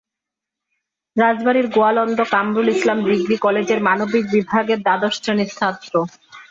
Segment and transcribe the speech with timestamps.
[1.15, 5.93] রাজবাড়ীর Goalanda Kamrul Islam degree কলেজের মানবিক বিভাগের দ্বাদশ শ্রেণির ছাত্র।